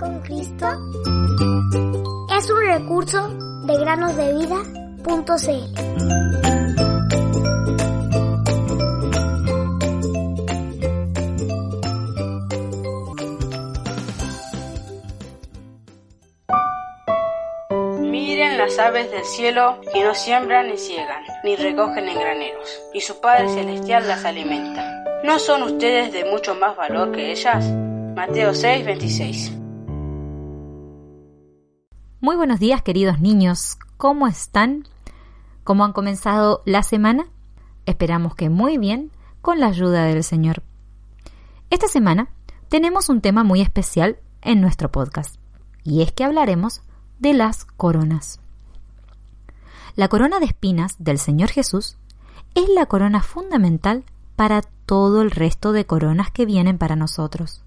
[0.00, 0.66] con Cristo
[2.36, 3.28] es un recurso
[3.66, 6.00] de granosdevida.cl.
[18.56, 23.20] Las aves del cielo que no siembran ni ciegan, ni recogen en graneros, y su
[23.20, 25.02] Padre Celestial las alimenta.
[25.24, 27.64] ¿No son ustedes de mucho más valor que ellas?
[28.14, 29.59] Mateo 6, 26.
[32.22, 34.86] Muy buenos días queridos niños, ¿cómo están?
[35.64, 37.26] ¿Cómo han comenzado la semana?
[37.86, 40.62] Esperamos que muy bien, con la ayuda del Señor.
[41.70, 42.28] Esta semana
[42.68, 45.36] tenemos un tema muy especial en nuestro podcast,
[45.82, 46.82] y es que hablaremos
[47.20, 48.38] de las coronas.
[49.96, 51.96] La corona de espinas del Señor Jesús
[52.54, 54.04] es la corona fundamental
[54.36, 57.62] para todo el resto de coronas que vienen para nosotros.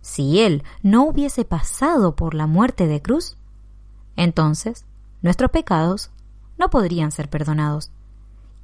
[0.00, 3.36] Si Él no hubiese pasado por la muerte de cruz,
[4.16, 4.84] entonces
[5.22, 6.10] nuestros pecados
[6.58, 7.90] no podrían ser perdonados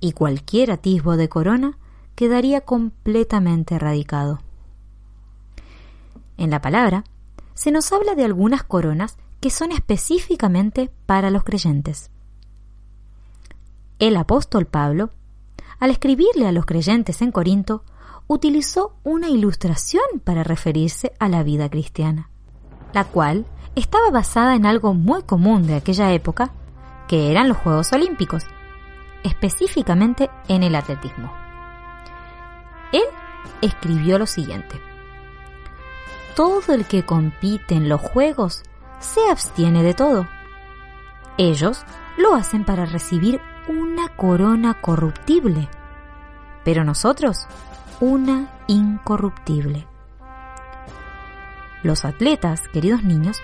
[0.00, 1.78] y cualquier atisbo de corona
[2.14, 4.40] quedaría completamente erradicado.
[6.36, 7.04] En la palabra
[7.54, 12.10] se nos habla de algunas coronas que son específicamente para los creyentes.
[13.98, 15.10] El apóstol Pablo,
[15.80, 17.84] al escribirle a los creyentes en Corinto,
[18.28, 22.30] utilizó una ilustración para referirse a la vida cristiana,
[22.92, 23.46] la cual
[23.78, 26.50] estaba basada en algo muy común de aquella época,
[27.06, 28.44] que eran los Juegos Olímpicos,
[29.22, 31.32] específicamente en el atletismo.
[32.92, 33.04] Él
[33.62, 34.80] escribió lo siguiente.
[36.34, 38.62] Todo el que compite en los Juegos
[39.00, 40.26] se abstiene de todo.
[41.36, 41.84] Ellos
[42.16, 45.68] lo hacen para recibir una corona corruptible,
[46.64, 47.46] pero nosotros
[48.00, 49.86] una incorruptible.
[51.82, 53.40] Los atletas, queridos niños,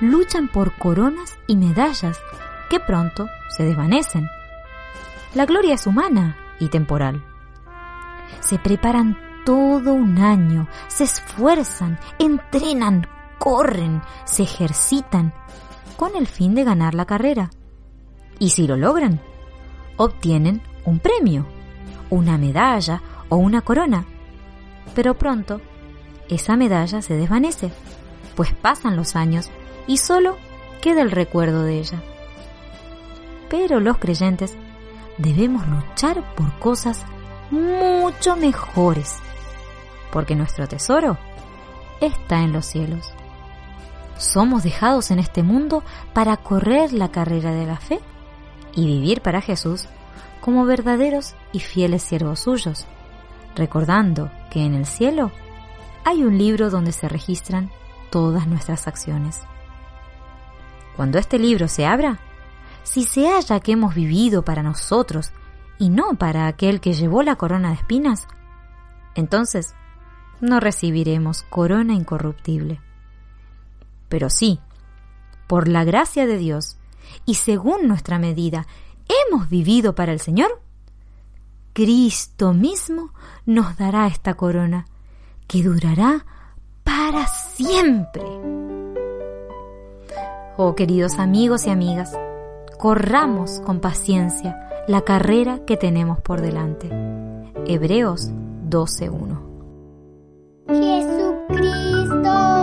[0.00, 2.20] luchan por coronas y medallas
[2.70, 4.28] que pronto se desvanecen.
[5.34, 7.24] La gloria es humana y temporal.
[8.40, 13.06] Se preparan todo un año, se esfuerzan, entrenan,
[13.38, 15.34] corren, se ejercitan,
[15.96, 17.50] con el fin de ganar la carrera.
[18.38, 19.20] Y si lo logran,
[19.96, 21.46] obtienen un premio,
[22.10, 24.04] una medalla o una corona.
[24.94, 25.60] Pero pronto,
[26.28, 27.70] esa medalla se desvanece,
[28.34, 29.50] pues pasan los años
[29.86, 30.36] y solo
[30.80, 32.02] queda el recuerdo de ella.
[33.48, 34.56] Pero los creyentes
[35.18, 37.04] debemos luchar por cosas
[37.50, 39.16] mucho mejores,
[40.12, 41.18] porque nuestro tesoro
[42.00, 43.12] está en los cielos.
[44.16, 48.00] Somos dejados en este mundo para correr la carrera de la fe
[48.74, 49.86] y vivir para Jesús
[50.40, 52.86] como verdaderos y fieles siervos suyos,
[53.54, 55.30] recordando que en el cielo
[56.04, 57.70] hay un libro donde se registran
[58.10, 59.40] todas nuestras acciones.
[60.96, 62.20] Cuando este libro se abra,
[62.82, 65.32] si se halla que hemos vivido para nosotros
[65.78, 68.28] y no para aquel que llevó la corona de espinas,
[69.14, 69.74] entonces
[70.40, 72.80] no recibiremos corona incorruptible.
[74.08, 74.60] Pero sí,
[75.46, 76.76] por la gracia de Dios
[77.26, 78.66] y según nuestra medida,
[79.28, 80.60] hemos vivido para el Señor,
[81.72, 83.10] Cristo mismo
[83.46, 84.86] nos dará esta corona
[85.48, 86.24] que durará
[86.84, 88.63] para siempre.
[90.56, 92.16] Oh queridos amigos y amigas,
[92.78, 96.88] corramos con paciencia la carrera que tenemos por delante.
[97.66, 98.30] Hebreos
[98.68, 99.40] 12.1
[100.68, 102.53] Jesucristo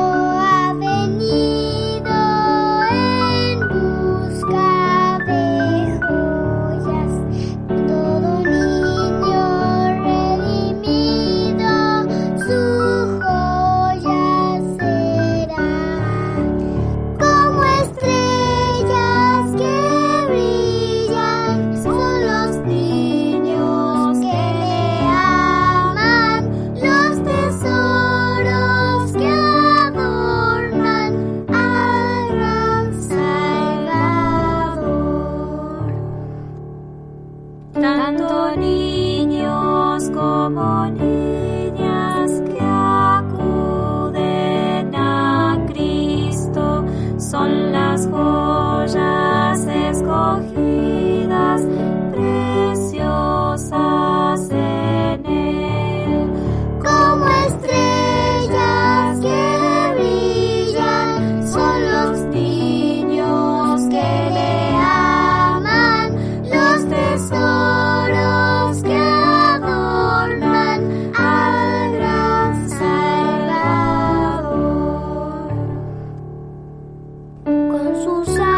[77.93, 78.50] 树上。